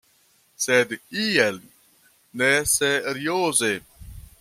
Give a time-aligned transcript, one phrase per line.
[0.65, 0.95] Sed
[1.25, 1.61] iel
[2.41, 3.73] neserioze.